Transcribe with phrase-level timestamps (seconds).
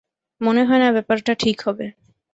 [0.41, 1.85] মনে হয় না ব্যাপারটা ঠিক হবে।